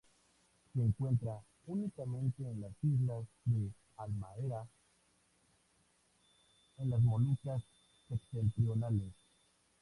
Se 0.73 0.79
encuentra 0.81 1.39
únicamente 1.67 2.41
en 2.41 2.61
la 2.61 2.69
isla 2.81 3.13
de 3.45 3.69
Halmahera, 3.97 4.67
en 6.79 6.89
las 6.89 7.01
Molucas 7.03 7.61
septentrionales. 8.09 9.13